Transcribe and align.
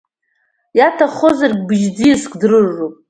Иаҭаххозаргь, 0.79 1.61
бжь-ӡиаск 1.67 2.31
дрырроуп. 2.41 2.93